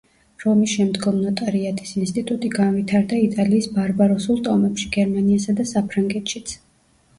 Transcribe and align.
რომის 0.43 0.69
შემდგომ 0.77 1.19
ნოტარიატის 1.25 1.91
ინსტიტუტი 2.05 2.51
განვითარდა 2.55 3.21
იტალიის 3.27 3.69
ბარბაროსულ 3.77 4.43
ტომებში, 4.51 4.91
გერმანიასა 4.99 5.59
და 5.63 5.71
საფრანგეთშიც. 5.77 6.59